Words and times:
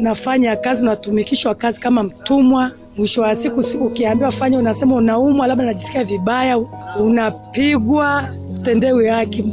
unafanya 0.00 0.56
kazi, 0.56 0.82
unatumikishwa 0.82 1.54
kazi 1.54 1.80
kama 1.80 2.02
mtumwa. 2.02 2.70
Mwisho 2.96 3.22
wa 3.22 3.34
siku 3.34 3.60
ukiambiwa 3.86 4.30
fanya, 4.30 4.58
unasema 4.58 4.94
unaumwa, 4.94 5.46
labda 5.46 5.64
najisikia 5.64 6.04
vibaya, 6.04 6.58
unapigwa, 7.00 8.24
utendewi 8.54 9.06
haki. 9.06 9.44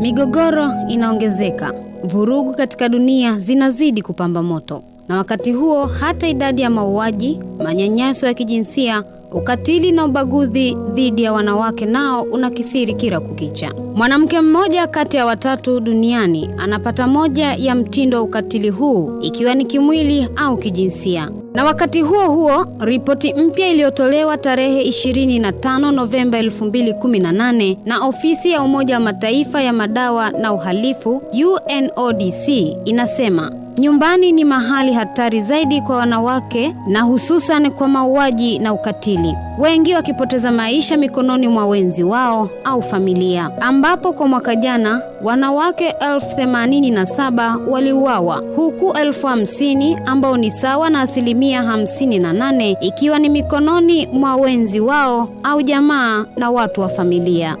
Migogoro 0.00 0.70
inaongezeka, 0.88 1.72
vurugu 2.04 2.54
katika 2.54 2.88
dunia 2.88 3.38
zinazidi 3.38 4.02
kupamba 4.02 4.42
moto, 4.42 4.82
na 5.08 5.16
wakati 5.16 5.52
huo 5.52 5.86
hata 5.86 6.28
idadi 6.28 6.62
ya 6.62 6.70
mauaji, 6.70 7.40
manyanyaso 7.64 8.26
ya 8.26 8.34
kijinsia, 8.34 9.04
ukatili 9.34 9.92
na 9.92 10.04
ubaguzi 10.04 10.76
dhidi 10.94 11.22
ya 11.22 11.32
wanawake 11.32 11.86
nao 11.86 12.22
unakithiri 12.22 12.94
kila 12.94 13.20
kukicha. 13.20 13.72
Mwanamke 13.94 14.40
mmoja 14.40 14.86
kati 14.86 15.16
ya 15.16 15.26
watatu 15.26 15.80
duniani 15.80 16.50
anapata 16.58 17.06
moja 17.06 17.54
ya 17.54 17.74
mtindo 17.74 18.16
wa 18.16 18.22
ukatili 18.22 18.68
huu, 18.70 19.18
ikiwa 19.20 19.54
ni 19.54 19.64
kimwili 19.64 20.28
au 20.36 20.56
kijinsia. 20.56 21.30
Na 21.54 21.64
wakati 21.64 22.02
huo 22.02 22.28
huo, 22.28 22.66
ripoti 22.80 23.34
mpya 23.34 23.68
iliyotolewa 23.70 24.36
tarehe 24.38 24.82
25 24.82 25.90
Novemba 25.92 26.42
2018 26.42 27.76
na 27.84 28.06
ofisi 28.06 28.50
ya 28.50 28.62
Umoja 28.62 28.94
wa 28.94 29.00
Mataifa 29.00 29.62
ya 29.62 29.72
madawa 29.72 30.30
na 30.30 30.52
uhalifu 30.52 31.22
UNODC 31.46 32.48
inasema 32.84 33.52
nyumbani 33.78 34.32
ni 34.32 34.44
mahali 34.44 34.92
hatari 34.92 35.42
zaidi 35.42 35.80
kwa 35.80 35.96
wanawake 35.96 36.74
na 36.88 37.02
hususan 37.02 37.70
kwa 37.70 37.88
mauaji 37.88 38.58
na 38.58 38.72
ukatili, 38.72 39.34
wengi 39.58 39.94
wakipoteza 39.94 40.52
maisha 40.52 40.96
mikononi 40.96 41.48
mwa 41.48 41.66
wenzi 41.66 42.02
wao 42.04 42.48
au 42.64 42.82
familia, 42.82 43.50
ambapo 43.60 44.12
kwa 44.12 44.28
mwaka 44.28 44.56
jana 44.56 45.02
wanawake 45.22 45.94
elfu 46.12 46.36
themanini 46.36 46.90
na 46.90 47.06
saba 47.06 47.56
waliuawa 47.68 48.42
huku 48.56 48.92
elfu 48.98 49.26
hamsini 49.26 49.96
ambao 50.06 50.36
ni 50.36 50.50
sawa 50.50 50.90
na 50.90 51.00
asilimia 51.00 51.62
hamsini 51.62 52.18
na 52.18 52.32
nane 52.32 52.76
ikiwa 52.80 53.18
ni 53.18 53.28
mikononi 53.28 54.06
mwa 54.06 54.36
wenzi 54.36 54.80
wao 54.80 55.28
au 55.42 55.62
jamaa 55.62 56.24
na 56.36 56.50
watu 56.50 56.80
wa 56.80 56.88
familia. 56.88 57.56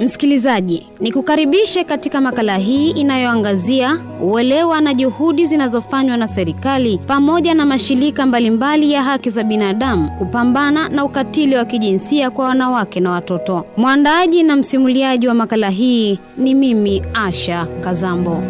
Msikilizaji, 0.00 0.86
nikukaribishe 1.00 1.84
katika 1.84 2.20
makala 2.20 2.56
hii 2.56 2.90
inayoangazia 2.90 3.98
uelewa 4.20 4.80
na 4.80 4.94
juhudi 4.94 5.46
zinazofanywa 5.46 6.16
na 6.16 6.28
serikali 6.28 6.98
pamoja 7.06 7.54
na 7.54 7.66
mashirika 7.66 8.26
mbalimbali 8.26 8.92
ya 8.92 9.02
haki 9.02 9.30
za 9.30 9.42
binadamu 9.44 10.10
kupambana 10.10 10.88
na 10.88 11.04
ukatili 11.04 11.54
wa 11.56 11.64
kijinsia 11.64 12.30
kwa 12.30 12.44
wanawake 12.44 13.00
na 13.00 13.10
watoto. 13.10 13.64
Mwandaaji 13.76 14.42
na 14.42 14.56
msimuliaji 14.56 15.28
wa 15.28 15.34
makala 15.34 15.70
hii 15.70 16.18
ni 16.36 16.54
mimi 16.54 17.02
Asha 17.14 17.66
Kazambo. 17.80 18.42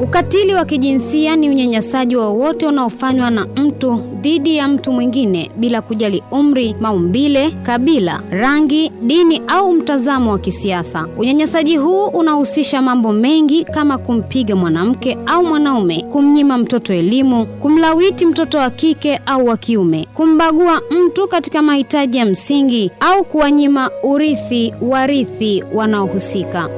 Ukatili 0.00 0.54
wa 0.54 0.64
kijinsia 0.64 1.36
ni 1.36 1.50
unyanyasaji 1.50 2.16
wowote 2.16 2.66
unaofanywa 2.66 3.30
na 3.30 3.46
mtu 3.56 4.00
dhidi 4.20 4.56
ya 4.56 4.68
mtu 4.68 4.92
mwingine 4.92 5.50
bila 5.56 5.82
kujali 5.82 6.22
umri, 6.30 6.74
maumbile, 6.80 7.50
kabila, 7.62 8.20
rangi, 8.30 8.92
dini 9.02 9.42
au 9.46 9.72
mtazamo 9.72 10.30
wa 10.30 10.38
kisiasa. 10.38 11.06
Unyanyasaji 11.18 11.76
huu 11.76 12.06
unahusisha 12.06 12.82
mambo 12.82 13.12
mengi 13.12 13.64
kama 13.64 13.98
kumpiga 13.98 14.56
mwanamke 14.56 15.18
au 15.26 15.44
mwanaume, 15.44 16.04
kumnyima 16.12 16.58
mtoto 16.58 16.94
elimu, 16.94 17.46
kumlawiti 17.46 18.26
mtoto 18.26 18.58
wa 18.58 18.70
kike 18.70 19.20
au 19.26 19.46
wa 19.46 19.56
kiume, 19.56 20.06
kumbagua 20.14 20.80
mtu 20.90 21.28
katika 21.28 21.62
mahitaji 21.62 22.18
ya 22.18 22.24
msingi 22.24 22.90
au 23.00 23.24
kuwanyima 23.24 23.90
urithi 24.02 24.74
warithi 24.82 25.64
wanaohusika. 25.74 26.68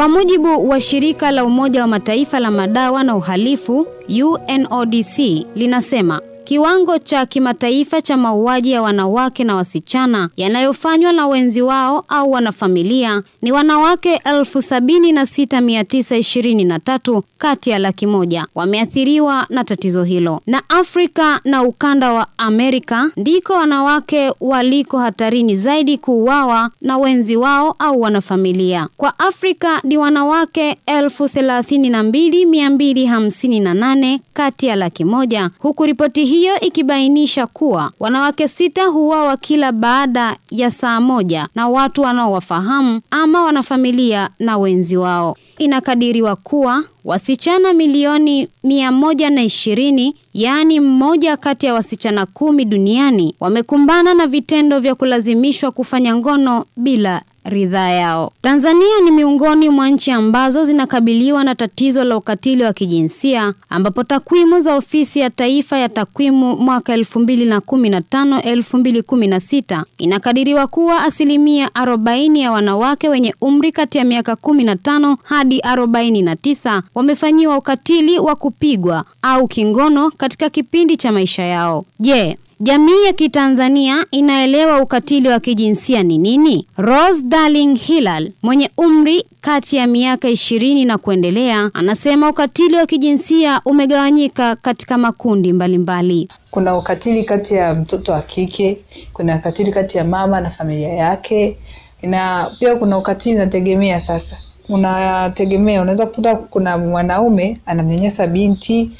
Kwa 0.00 0.08
mujibu 0.08 0.68
wa 0.68 0.80
shirika 0.80 1.30
la 1.30 1.44
Umoja 1.44 1.80
wa 1.80 1.86
Mataifa 1.86 2.40
la 2.40 2.50
madawa 2.50 3.04
na 3.04 3.16
uhalifu 3.16 3.86
UNODC 4.24 5.18
linasema 5.54 6.20
kiwango 6.54 6.98
cha 6.98 7.26
kimataifa 7.26 8.02
cha 8.02 8.16
mauaji 8.16 8.70
ya 8.72 8.82
wanawake 8.82 9.44
na 9.44 9.56
wasichana 9.56 10.28
yanayofanywa 10.36 11.12
na 11.12 11.26
wenzi 11.26 11.62
wao 11.62 12.04
au 12.08 12.32
wanafamilia 12.32 13.22
ni 13.42 13.52
wanawake 13.52 14.20
elfu 14.24 14.62
sabini 14.62 15.12
na 15.12 15.26
sita 15.26 15.60
mia 15.60 15.84
tisa 15.84 16.16
ishirini 16.16 16.64
na 16.64 16.78
tatu 16.78 17.24
kati 17.38 17.70
ya 17.70 17.78
laki 17.78 18.06
moja 18.06 18.46
wameathiriwa 18.54 19.46
na 19.50 19.64
tatizo 19.64 20.04
hilo, 20.04 20.40
na 20.46 20.62
Afrika 20.68 21.40
na 21.44 21.62
ukanda 21.62 22.12
wa 22.12 22.26
Amerika 22.38 23.10
ndiko 23.16 23.52
wanawake 23.52 24.32
waliko 24.40 24.98
hatarini 24.98 25.56
zaidi 25.56 25.98
kuuawa 25.98 26.70
na 26.80 26.98
wenzi 26.98 27.36
wao 27.36 27.74
au 27.78 28.00
wanafamilia. 28.00 28.88
Kwa 28.96 29.18
Afrika 29.18 29.80
ni 29.84 29.96
wanawake 29.98 30.76
elfu 30.86 31.28
thelathini 31.28 31.90
na 31.90 32.02
mbili 32.02 32.46
mia 32.46 32.70
mbili 32.70 33.06
hamsini 33.06 33.60
na 33.60 33.74
nane 33.74 34.20
kati 34.32 34.66
ya 34.66 34.76
laki 34.76 35.04
moja 35.04 35.50
huku 35.58 35.84
ripoti 35.86 36.24
hiyo 36.40 36.60
ikibainisha 36.60 37.46
kuwa 37.46 37.92
wanawake 38.00 38.48
sita 38.48 38.84
huuawa 38.86 39.36
kila 39.36 39.72
baada 39.72 40.36
ya 40.50 40.70
saa 40.70 41.00
moja 41.00 41.48
na 41.54 41.68
watu 41.68 42.02
wanaowafahamu 42.02 43.00
ama 43.10 43.42
wanafamilia 43.42 44.30
na 44.38 44.58
wenzi 44.58 44.96
wao. 44.96 45.36
Inakadiriwa 45.64 46.36
kuwa 46.36 46.84
wasichana 47.04 47.72
milioni 47.72 48.48
mia 48.64 48.92
moja 48.92 49.30
na 49.30 49.42
ishirini 49.42 50.14
yaani 50.34 50.80
mmoja 50.80 51.36
kati 51.36 51.66
ya 51.66 51.74
wasichana 51.74 52.26
kumi 52.26 52.64
duniani 52.64 53.34
wamekumbana 53.40 54.14
na 54.14 54.26
vitendo 54.26 54.80
vya 54.80 54.94
kulazimishwa 54.94 55.70
kufanya 55.70 56.16
ngono 56.16 56.64
bila 56.76 57.22
ridhaa 57.44 57.88
yao. 57.88 58.32
Tanzania 58.42 59.00
ni 59.04 59.10
miongoni 59.10 59.68
mwa 59.68 59.88
nchi 59.90 60.10
ambazo 60.10 60.64
zinakabiliwa 60.64 61.44
na 61.44 61.54
tatizo 61.54 62.04
la 62.04 62.16
ukatili 62.16 62.62
wa 62.62 62.72
kijinsia 62.72 63.54
ambapo 63.70 64.04
takwimu 64.04 64.60
za 64.60 64.74
Ofisi 64.76 65.20
ya 65.20 65.30
Taifa 65.30 65.78
ya 65.78 65.88
Takwimu 65.88 66.56
mwaka 66.56 66.96
2015 66.96 68.40
2016 68.40 69.84
inakadiriwa 69.98 70.66
kuwa 70.66 71.02
asilimia 71.02 71.66
40 71.68 72.38
ya 72.38 72.52
wanawake 72.52 73.08
wenye 73.08 73.34
umri 73.40 73.72
kati 73.72 73.98
ya 73.98 74.04
miaka 74.04 74.32
15 74.32 75.16
hadi 75.22 75.49
49 75.58 76.82
wamefanyiwa 76.94 77.56
ukatili 77.58 78.18
wa 78.18 78.36
kupigwa 78.36 79.04
au 79.22 79.48
kingono 79.48 80.10
katika 80.10 80.50
kipindi 80.50 80.96
cha 80.96 81.12
maisha 81.12 81.42
yao. 81.42 81.84
Je, 82.00 82.36
Jamii 82.62 83.04
ya 83.06 83.12
Kitanzania 83.12 84.06
inaelewa 84.10 84.82
ukatili 84.82 85.28
wa 85.28 85.40
kijinsia 85.40 86.02
ni 86.02 86.18
nini? 86.18 86.66
Rose 86.76 87.22
Darling 87.22 87.78
Hilal 87.78 88.32
mwenye 88.42 88.70
umri 88.76 89.24
kati 89.40 89.76
ya 89.76 89.86
miaka 89.86 90.28
ishirini 90.28 90.84
na 90.84 90.98
kuendelea 90.98 91.70
anasema 91.74 92.28
ukatili 92.28 92.76
wa 92.76 92.86
kijinsia 92.86 93.60
umegawanyika 93.64 94.56
katika 94.56 94.98
makundi 94.98 95.52
mbalimbali 95.52 96.14
mbali. 96.14 96.28
Kuna 96.50 96.78
ukatili 96.78 97.24
kati 97.24 97.54
ya 97.54 97.74
mtoto 97.74 98.12
wa 98.12 98.20
kike, 98.22 98.78
kuna 99.12 99.36
ukatili 99.36 99.72
kati 99.72 99.98
ya 99.98 100.04
mama 100.04 100.40
na 100.40 100.50
familia 100.50 100.88
yake, 100.92 101.56
na 102.02 102.50
pia 102.58 102.76
kuna 102.76 102.98
ukatili 102.98 103.34
nategemea 103.38 104.00
sasa 104.00 104.36
unategemea, 104.70 105.82
unaweza 105.82 106.06
kukuta 106.06 106.34
kuna 106.36 106.78
mwanaume 106.78 107.58
anamnyanyasa 107.66 108.26
binti 108.26 108.90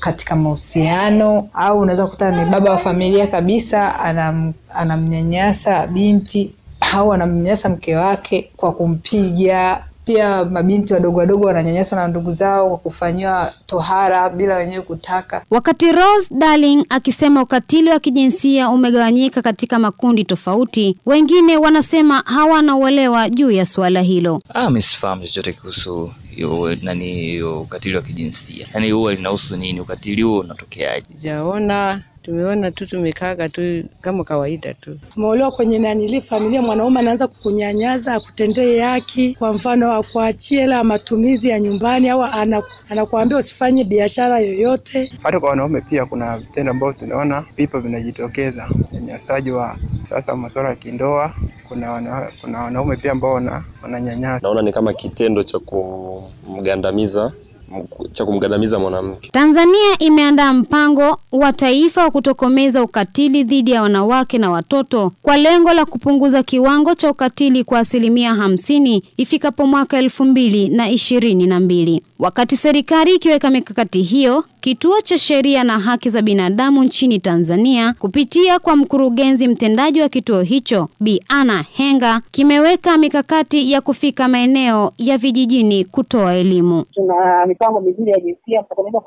katika 0.00 0.36
mahusiano 0.36 1.48
au 1.54 1.78
unaweza 1.80 2.04
kukuta 2.04 2.30
ni 2.44 2.50
baba 2.50 2.70
wa 2.70 2.78
familia 2.78 3.26
kabisa 3.26 4.00
anam, 4.00 4.52
anamnyanyasa 4.74 5.86
binti 5.86 6.52
au 6.94 7.12
anamnyanyasa 7.12 7.68
mke 7.68 7.96
wake 7.96 8.50
kwa 8.56 8.72
kumpiga. 8.72 9.84
Pia 10.06 10.44
mabinti 10.44 10.92
wadogo 10.94 11.18
wadogo 11.18 11.46
wananyanyaswa 11.46 11.98
na 11.98 12.08
ndugu 12.08 12.30
zao 12.30 12.68
kwa 12.68 12.78
kufanyiwa 12.78 13.52
tohara 13.66 14.28
bila 14.30 14.56
wenyewe 14.56 14.82
kutaka. 14.82 15.44
Wakati 15.50 15.92
Rose 15.92 16.34
Darling 16.34 16.86
akisema 16.88 17.42
ukatili 17.42 17.90
wa 17.90 17.98
kijinsia 18.00 18.68
umegawanyika 18.70 19.42
katika 19.42 19.78
makundi 19.78 20.24
tofauti, 20.24 20.96
wengine 21.06 21.56
wanasema 21.56 22.22
hawana 22.26 22.76
uelewa 22.76 23.28
juu 23.30 23.50
ya 23.50 23.66
suala 23.66 24.00
hilo. 24.02 24.42
Ah, 24.54 24.70
mimi 24.70 24.82
sifahamu 24.82 25.22
chochote 25.22 25.52
kuhusu 25.52 26.10
hiyo 26.30 26.76
nani 26.82 27.12
hiyo 27.14 27.60
ukatili 27.60 27.96
wa 27.96 28.02
kijinsia, 28.02 28.66
yaani 28.74 28.90
huwa 28.90 29.14
linahusu 29.14 29.56
nini? 29.56 29.80
Ukatili 29.80 30.22
huo 30.22 30.38
unatokeaje? 30.38 31.06
Sijaona, 31.16 32.02
tumeona 32.26 32.70
tu 32.70 32.86
tumekaaga 32.86 33.48
tu 33.48 33.84
kama 34.00 34.24
kawaida 34.24 34.74
tu. 34.74 34.98
Umeolewa 35.16 35.50
kwenye 35.50 35.78
nanili 35.78 36.20
familia, 36.20 36.62
mwanaume 36.62 37.00
anaanza 37.00 37.26
kukunyanyaza, 37.26 38.14
akutendee 38.14 38.80
haki, 38.80 39.34
kwa 39.38 39.52
mfano 39.52 39.92
akuachie 39.92 40.60
hela 40.60 40.84
matumizi 40.84 41.48
ya 41.48 41.60
nyumbani, 41.60 42.08
au 42.08 42.24
anakuambia 42.88 43.38
usifanye 43.38 43.84
biashara 43.84 44.40
yoyote. 44.40 45.12
Hata 45.22 45.40
kwa 45.40 45.50
wanaume 45.50 45.80
pia 45.80 46.06
kuna 46.06 46.38
vitendo 46.38 46.70
ambavyo 46.70 46.98
tunaona 47.00 47.44
vipo 47.56 47.80
vinajitokeza, 47.80 48.68
unyanyasaji 48.90 49.50
wa 49.50 49.76
sasa, 50.02 50.36
masuala 50.36 50.68
ya 50.68 50.74
kindoa. 50.74 51.34
Kuna 51.68 51.90
wana, 51.92 52.30
kuna 52.40 52.58
wanaume 52.62 52.96
pia 52.96 53.12
ambao 53.12 53.40
wananyanyasa. 53.82 54.40
Naona 54.42 54.62
ni 54.62 54.72
kama 54.72 54.92
kitendo 54.92 55.42
cha 55.42 55.58
kumgandamiza 55.58 57.32
cha 58.12 58.24
kumgandamiza 58.24 58.78
mwanamke. 58.78 59.30
Tanzania 59.32 59.98
imeandaa 59.98 60.52
mpango 60.52 61.18
wa 61.38 61.52
Taifa 61.52 62.02
wa 62.02 62.10
kutokomeza 62.10 62.82
ukatili 62.82 63.44
dhidi 63.44 63.70
ya 63.70 63.82
wanawake 63.82 64.38
na 64.38 64.50
watoto 64.50 65.12
kwa 65.22 65.36
lengo 65.36 65.72
la 65.72 65.84
kupunguza 65.84 66.42
kiwango 66.42 66.94
cha 66.94 67.10
ukatili 67.10 67.64
kwa 67.64 67.78
asilimia 67.78 68.34
hamsini 68.34 69.02
ifikapo 69.16 69.66
mwaka 69.66 69.98
elfu 69.98 70.24
mbili 70.24 70.68
na 70.68 70.90
ishirini 70.90 71.46
na 71.46 71.60
mbili. 71.60 72.02
Wakati 72.18 72.56
serikali 72.56 73.14
ikiweka 73.14 73.50
mikakati 73.50 74.02
hiyo, 74.02 74.44
Kituo 74.66 75.00
cha 75.00 75.18
Sheria 75.18 75.64
na 75.64 75.78
Haki 75.78 76.10
za 76.10 76.22
Binadamu 76.22 76.84
nchini 76.84 77.18
Tanzania 77.18 77.94
kupitia 77.98 78.58
kwa 78.58 78.76
mkurugenzi 78.76 79.48
mtendaji 79.48 80.00
wa 80.00 80.08
kituo 80.08 80.40
hicho 80.42 80.88
Bi 81.00 81.22
Anna 81.28 81.62
Henga 81.72 82.20
kimeweka 82.30 82.98
mikakati 82.98 83.72
ya 83.72 83.80
kufika 83.80 84.28
maeneo 84.28 84.92
ya 84.98 85.18
vijijini 85.18 85.84
kutoa 85.84 86.34
elimu. 86.34 86.84
Tuna 86.94 87.46
mipango 87.46 87.80
mizuri 87.80 88.10
ya 88.10 88.20
jinsia 88.20 88.62
kutokomeza 88.62 89.00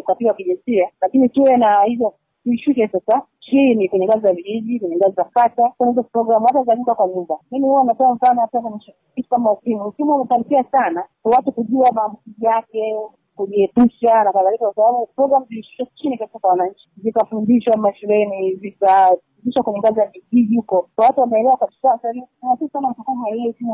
ukatili 0.00 0.28
wa 0.28 0.34
kijinsia, 0.34 0.88
lakini 1.00 1.28
tuwe 1.28 1.56
na 1.56 1.82
hizo 1.82 2.14
tuishuke 2.44 2.88
sasa 2.88 3.22
chini 3.40 3.88
kwenye 3.88 4.06
ngazi 4.06 4.20
za 4.22 4.32
vijiji, 4.32 4.80
kwenye 4.80 4.96
ngazi 4.96 5.14
za 5.14 5.24
kata, 5.24 5.68
kwenye 5.76 5.92
hizo 5.92 6.02
programu 6.02 6.46
hata 6.46 6.62
za 6.64 6.76
nyumba 6.76 6.94
kwa 6.94 7.08
nyumba. 7.08 7.34
Mimi 7.50 7.64
huwa 7.68 7.84
natoa 7.84 8.14
mfano 8.14 8.40
hata 8.40 8.60
kwenye 8.60 8.78
kitu 9.14 9.28
kama 9.28 9.52
ukimwi. 9.52 9.86
Ukimwi 9.86 10.14
umefanikia 10.14 10.64
sana 10.64 11.04
watu 11.24 11.52
kujua 11.52 11.92
maambukizi 11.92 12.44
yake 12.44 12.96
kujiepusha 13.36 14.24
na 14.24 14.32
kadhalika, 14.32 14.64
kwa 14.64 14.74
sababu 14.74 15.06
programu 15.16 15.46
zilishushwa 15.46 15.86
chini 15.94 16.18
kabisa 16.18 16.38
kwa 16.38 16.50
wananchi, 16.50 16.90
zikafundishwa 17.02 17.76
mashuleni, 17.76 18.54
zikafundishwa 19.44 19.62
kwenye 19.62 19.78
ngazi 19.80 20.00
ya 20.00 20.06
vijiji 20.30 20.56
huko, 20.56 20.88
kwa 20.96 21.06
watu 21.06 21.20
wameelewa 21.20 21.56
kabisa. 21.56 21.78
Sasa 21.82 21.98
sana 22.72 22.88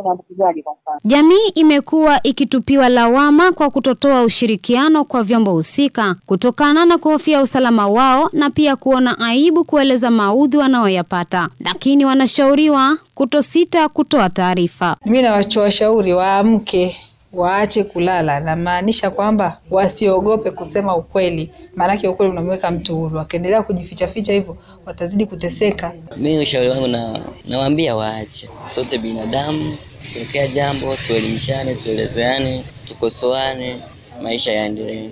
unaambukizaje. 0.00 0.62
Kwa 0.62 0.72
mfano, 0.82 1.00
Jamii 1.04 1.48
imekuwa 1.54 2.22
ikitupiwa 2.22 2.88
lawama 2.88 3.52
kwa 3.52 3.70
kutotoa 3.70 4.22
ushirikiano 4.22 5.04
kwa 5.04 5.22
vyombo 5.22 5.52
husika 5.52 6.16
kutokana 6.26 6.84
na 6.84 6.98
kuhofia 6.98 7.42
usalama 7.42 7.86
wao 7.88 8.30
na 8.32 8.50
pia 8.50 8.76
kuona 8.76 9.18
aibu 9.18 9.64
kueleza 9.64 10.10
maudhi 10.10 10.56
wanaoyapata, 10.56 11.48
lakini 11.60 12.04
wanashauriwa 12.04 12.98
kutosita 13.14 13.88
kutoa 13.88 14.30
taarifa. 14.30 14.96
Mimi 15.04 15.22
nawachowashauri 15.22 16.12
waamke 16.12 16.96
waache 17.32 17.84
kulala, 17.84 18.40
namaanisha 18.40 19.10
kwamba 19.10 19.60
wasiogope 19.70 20.50
kusema 20.50 20.96
ukweli, 20.96 21.50
maanake 21.76 22.08
ukweli 22.08 22.32
unamweka 22.32 22.70
mtu 22.70 22.96
huru. 22.96 23.16
Wakiendelea 23.16 23.62
kujifichaficha 23.62 24.32
hivyo, 24.32 24.56
watazidi 24.86 25.26
kuteseka. 25.26 25.92
Mimi 26.16 26.38
ushauri 26.42 26.68
wangu 26.68 26.86
na 26.86 27.20
nawaambia 27.48 27.96
waache, 27.96 28.48
sote 28.64 28.98
binadamu, 28.98 29.76
tokea 30.14 30.48
jambo 30.48 30.96
tuelimishane, 31.06 31.74
tuelezeane, 31.74 32.64
tukosoane, 32.84 33.76
maisha 34.22 34.52
yaendelee. 34.52 35.10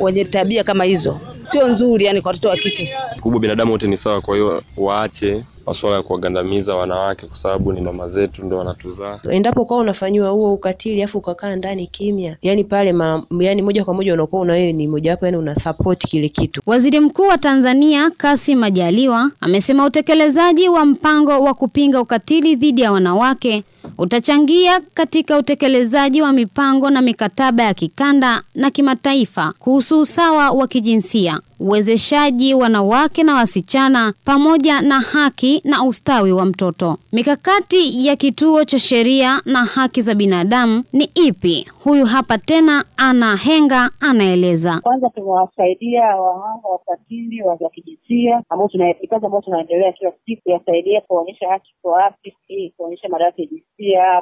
Wenye 0.00 0.24
tabia 0.24 0.64
kama 0.64 0.84
hizo 0.84 1.20
sio 1.44 1.68
nzuri, 1.68 2.04
yani 2.04 2.20
kwa 2.20 2.28
watoto 2.28 2.48
wa 2.48 2.56
kike. 2.56 2.94
kubwa 3.20 3.40
binadamu 3.40 3.72
wote 3.72 3.86
ni 3.86 3.96
sawa, 3.96 4.20
kwa 4.20 4.34
hiyo 4.36 4.62
waache 4.76 5.42
masuala 5.66 5.96
ya 5.96 6.02
kuwagandamiza 6.02 6.74
wanawake, 6.76 7.26
kwa 7.26 7.36
sababu 7.36 7.72
ni 7.72 7.80
mama 7.80 8.08
zetu, 8.08 8.46
ndo 8.46 8.58
wanatuzaa. 8.58 9.18
Endapo 9.30 9.64
kwa 9.64 9.76
unafanyiwa 9.76 10.30
huo 10.30 10.54
ukatili 10.54 11.02
afu 11.02 11.18
ukakaa 11.18 11.56
ndani 11.56 11.86
kimya, 11.86 12.36
yani 12.42 12.64
pale 12.64 12.92
ma, 12.92 13.22
yani 13.40 13.62
moja 13.62 13.84
kwa 13.84 13.94
moja 13.94 14.14
unakuwa 14.14 14.42
una 14.42 14.52
wewe 14.52 14.72
ni 14.72 14.88
mojawapo, 14.88 15.24
yani 15.26 15.36
una 15.38 15.54
support 15.54 16.06
kile 16.08 16.28
kitu. 16.28 16.60
Waziri 16.66 17.00
Mkuu 17.00 17.22
wa 17.26 17.38
Tanzania 17.38 18.10
Kassim 18.10 18.58
Majaliwa 18.58 19.30
amesema 19.40 19.84
utekelezaji 19.86 20.68
wa 20.68 20.84
mpango 20.84 21.30
wa 21.40 21.54
kupinga 21.54 22.00
ukatili 22.00 22.56
dhidi 22.56 22.80
ya 22.82 22.92
wanawake 22.92 23.64
utachangia 23.98 24.80
katika 24.94 25.38
utekelezaji 25.38 26.22
wa 26.22 26.32
mipango 26.32 26.90
na 26.90 27.02
mikataba 27.02 27.62
ya 27.62 27.74
kikanda 27.74 28.42
na 28.54 28.70
kimataifa 28.70 29.52
kuhusu 29.58 30.00
usawa 30.00 30.50
wa 30.50 30.66
kijinsia, 30.66 31.40
uwezeshaji 31.60 32.54
wanawake 32.54 33.22
na 33.22 33.34
wasichana 33.34 34.12
pamoja 34.24 34.80
na 34.80 35.00
haki 35.00 35.60
na 35.64 35.84
ustawi 35.84 36.32
wa 36.32 36.44
mtoto. 36.44 36.98
Mikakati 37.12 38.06
ya 38.06 38.16
Kituo 38.16 38.64
cha 38.64 38.78
Sheria 38.78 39.40
na 39.44 39.64
Haki 39.64 40.02
za 40.02 40.14
Binadamu 40.14 40.84
ni 40.92 41.04
ipi? 41.14 41.68
Huyu 41.84 42.04
hapa 42.04 42.38
tena 42.38 42.84
Ana 42.96 43.36
Henga 43.36 43.90
anaeleza. 44.00 44.80
kwanza 44.82 45.08
tumewasaidia 45.10 46.02
wahanga 46.02 46.68
wakatili 46.68 47.42
wa 47.42 47.56
kijinsia 47.70 48.42
ambao 48.48 48.68
tuna 48.68 48.94
ambao 49.26 49.40
tunaendelea 49.42 49.92
kila 49.92 50.12
siku 50.26 50.42
kuwasaidia 50.42 51.00
kuonyesha 51.00 51.48
haki 51.48 51.74
kwa 51.82 51.92
wapi, 51.92 52.34
kuonyesha 52.76 53.08
madarasa 53.08 53.42
ya 53.42 53.48
jinsia, 53.48 53.66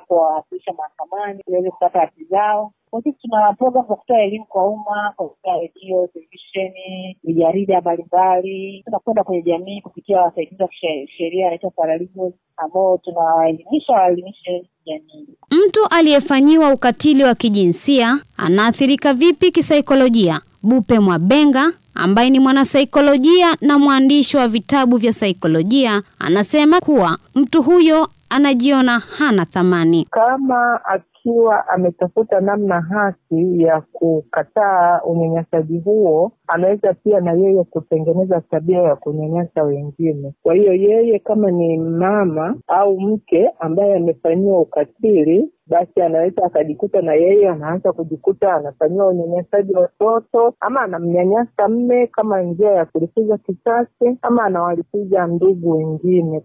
kuwawasilisha 0.06 0.72
mahakamani 0.72 1.42
iweze 1.48 1.70
kupata 1.70 1.98
haki 2.00 2.24
zao. 2.24 2.72
Kwa 2.90 3.02
sisi 3.02 3.18
tuna 3.22 3.52
programu 3.58 3.88
za 3.88 3.94
kutoa 3.94 4.22
elimu 4.22 4.44
kwa 4.44 4.66
umma 4.68 5.12
kwa 5.16 5.28
kupitia 5.28 5.52
redio, 5.60 6.06
televisheni, 6.06 7.16
vijarida 7.24 7.80
mbalimbali. 7.80 8.82
Tunakwenda 8.84 9.24
kwenye 9.24 9.42
jamii 9.42 9.80
kupitia 9.80 10.20
wasaidizi 10.20 10.62
wa 10.62 10.68
kisheria 10.68 11.06
sheria 11.16 11.46
anaitwa 11.46 11.70
paralegals 11.70 12.34
ambao 12.56 12.98
tunawaelimisha 12.98 13.92
waelimishe 13.92 14.64
jamii. 14.86 15.28
Mtu 15.66 15.80
aliyefanyiwa 15.90 16.72
ukatili 16.74 17.24
wa 17.24 17.34
kijinsia 17.34 18.18
anaathirika 18.36 19.14
vipi 19.14 19.50
kisaikolojia? 19.50 20.40
Bupe 20.62 20.98
Mwabenga 20.98 21.72
ambaye 21.94 22.30
ni 22.30 22.40
mwanasaikolojia 22.40 23.56
na 23.60 23.78
mwandishi 23.78 24.36
wa 24.36 24.48
vitabu 24.48 24.96
vya 24.96 25.12
saikolojia 25.12 26.02
anasema 26.18 26.80
kuwa 26.80 27.18
mtu 27.34 27.62
huyo 27.62 28.08
anajiona 28.34 28.98
hana 28.98 29.44
thamani. 29.46 30.06
kama 30.10 30.84
akiwa 30.84 31.68
ametafuta 31.68 32.40
namna 32.40 32.80
haki 32.80 33.62
ya 33.62 33.80
kukataa 33.92 35.00
unyanyasaji 35.04 35.78
huo, 35.78 36.32
anaweza 36.46 36.94
pia 36.94 37.20
na 37.20 37.32
yeye 37.32 37.64
kutengeneza 37.64 38.40
tabia 38.40 38.82
ya 38.82 38.96
kunyanyasa 38.96 39.62
wengine. 39.62 40.34
Kwa 40.42 40.54
hiyo 40.54 40.72
yeye 40.74 41.18
kama 41.18 41.50
ni 41.50 41.78
mama 41.78 42.56
au 42.68 43.00
mke 43.00 43.50
ambaye 43.58 43.96
amefanyiwa 43.96 44.60
ukatili, 44.60 45.50
basi 45.66 46.00
anaweza 46.02 46.44
akajikuta 46.44 47.02
na 47.02 47.14
yeye 47.14 47.48
anaanza 47.48 47.92
kujikuta 47.92 48.54
anafanyiwa 48.54 49.06
unyanyasaji 49.08 49.74
watoto, 49.74 50.54
ama 50.60 50.80
anamnyanyasa 50.80 51.68
mme 51.68 52.06
kama 52.06 52.42
njia 52.42 52.70
ya 52.70 52.84
kulipiza 52.84 53.38
kisasi, 53.38 54.18
ama 54.22 54.44
anawalipiza 54.44 55.26
ndugu 55.26 55.70
wengine. 55.70 56.42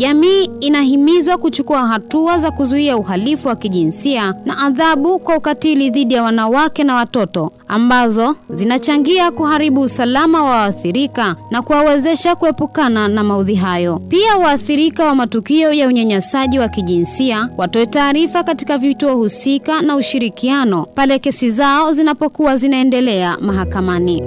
Jamii 0.00 0.44
inahimizwa 0.60 1.38
kuchukua 1.38 1.86
hatua 1.86 2.38
za 2.38 2.50
kuzuia 2.50 2.96
uhalifu 2.96 3.48
wa 3.48 3.56
kijinsia 3.56 4.34
na 4.44 4.58
adhabu 4.58 5.18
kwa 5.18 5.36
ukatili 5.36 5.90
dhidi 5.90 6.14
ya 6.14 6.22
wanawake 6.22 6.84
na 6.84 6.94
watoto 6.94 7.52
ambazo 7.68 8.36
zinachangia 8.50 9.30
kuharibu 9.30 9.80
usalama 9.80 10.44
wa 10.44 10.50
waathirika 10.50 11.36
na 11.50 11.62
kuwawezesha 11.62 12.34
kuepukana 12.36 13.08
na 13.08 13.24
maudhi 13.24 13.54
hayo. 13.54 13.98
Pia 14.08 14.36
waathirika 14.36 15.04
wa 15.04 15.14
matukio 15.14 15.72
ya 15.72 15.88
unyanyasaji 15.88 16.58
wa 16.58 16.68
kijinsia 16.68 17.48
watoe 17.56 17.86
taarifa 17.86 18.42
katika 18.42 18.78
vituo 18.78 19.14
husika 19.16 19.82
na 19.82 19.96
ushirikiano 19.96 20.86
pale 20.94 21.18
kesi 21.18 21.50
zao 21.50 21.92
zinapokuwa 21.92 22.56
zinaendelea 22.56 23.36
mahakamani. 23.40 24.22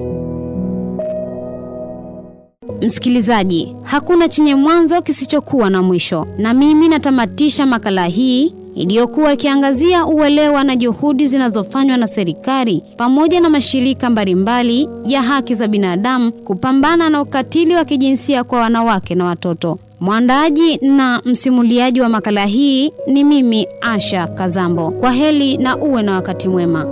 Msikilizaji, 2.83 3.75
hakuna 3.83 4.27
chenye 4.27 4.55
mwanzo 4.55 5.01
kisichokuwa 5.01 5.69
na 5.69 5.81
mwisho, 5.83 6.27
na 6.37 6.53
mimi 6.53 6.87
natamatisha 6.87 7.65
makala 7.65 8.05
hii 8.05 8.53
iliyokuwa 8.75 9.33
ikiangazia 9.33 10.05
uelewa 10.05 10.63
na 10.63 10.75
juhudi 10.75 11.27
zinazofanywa 11.27 11.97
na 11.97 12.07
serikali 12.07 12.83
pamoja 12.97 13.39
na 13.39 13.49
mashirika 13.49 14.09
mbalimbali 14.09 14.89
ya 15.05 15.21
haki 15.21 15.55
za 15.55 15.67
binadamu 15.67 16.31
kupambana 16.31 17.09
na 17.09 17.21
ukatili 17.21 17.75
wa 17.75 17.85
kijinsia 17.85 18.43
kwa 18.43 18.59
wanawake 18.59 19.15
na 19.15 19.25
watoto. 19.25 19.79
Mwandaaji 19.99 20.77
na 20.77 21.21
msimuliaji 21.25 22.01
wa 22.01 22.09
makala 22.09 22.45
hii 22.45 22.91
ni 23.07 23.23
mimi 23.23 23.67
Asha 23.81 24.27
Kazambo. 24.27 24.91
Kwa 24.91 25.11
heri 25.11 25.57
na 25.57 25.77
uwe 25.77 26.01
na 26.03 26.13
wakati 26.15 26.47
mwema. 26.47 26.85